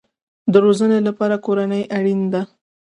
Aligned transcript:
د 0.51 0.53
روزنې 0.65 0.99
لپاره 1.07 1.35
کورنۍ 1.45 1.83
اړین 1.97 2.21
ده 2.33 2.41